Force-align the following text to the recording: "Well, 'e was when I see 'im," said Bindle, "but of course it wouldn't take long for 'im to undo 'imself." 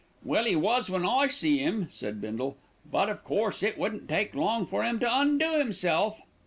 "Well, 0.23 0.47
'e 0.47 0.55
was 0.55 0.89
when 0.89 1.05
I 1.05 1.27
see 1.27 1.59
'im," 1.59 1.85
said 1.91 2.19
Bindle, 2.19 2.57
"but 2.91 3.07
of 3.07 3.23
course 3.23 3.61
it 3.61 3.77
wouldn't 3.77 4.09
take 4.09 4.33
long 4.33 4.65
for 4.65 4.83
'im 4.83 4.97
to 4.97 5.07
undo 5.07 5.59
'imself." 5.59 6.21